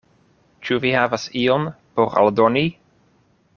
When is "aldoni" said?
2.23-2.67